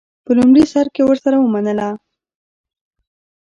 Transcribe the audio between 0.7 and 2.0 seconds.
سر کې ورسره ومنله.